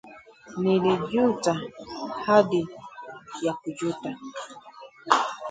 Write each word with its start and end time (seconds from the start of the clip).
Nilijuta 0.61 1.61
hadi 2.25 2.61
ya 3.43 3.53
kujuta 3.53 4.17